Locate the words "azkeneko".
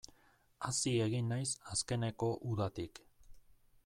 1.75-2.31